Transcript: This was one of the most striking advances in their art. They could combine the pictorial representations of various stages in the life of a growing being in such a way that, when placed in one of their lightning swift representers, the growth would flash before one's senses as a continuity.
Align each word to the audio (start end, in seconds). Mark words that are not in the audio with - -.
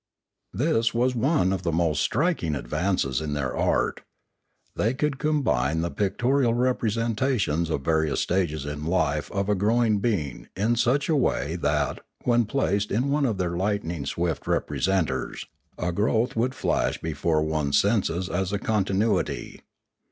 This 0.51 0.95
was 0.95 1.13
one 1.13 1.53
of 1.53 1.61
the 1.61 1.71
most 1.71 2.01
striking 2.01 2.55
advances 2.55 3.21
in 3.21 3.33
their 3.33 3.55
art. 3.55 4.01
They 4.75 4.95
could 4.95 5.19
combine 5.19 5.81
the 5.81 5.91
pictorial 5.91 6.55
representations 6.55 7.69
of 7.69 7.83
various 7.85 8.19
stages 8.19 8.65
in 8.65 8.83
the 8.85 8.89
life 8.89 9.31
of 9.31 9.47
a 9.47 9.53
growing 9.53 9.99
being 9.99 10.47
in 10.55 10.75
such 10.75 11.07
a 11.07 11.15
way 11.15 11.55
that, 11.57 11.99
when 12.23 12.45
placed 12.45 12.91
in 12.91 13.11
one 13.11 13.27
of 13.27 13.37
their 13.37 13.55
lightning 13.55 14.07
swift 14.07 14.45
representers, 14.47 15.45
the 15.77 15.91
growth 15.91 16.35
would 16.35 16.55
flash 16.55 16.97
before 16.99 17.43
one's 17.43 17.79
senses 17.79 18.27
as 18.27 18.51
a 18.51 18.57
continuity. 18.57 19.61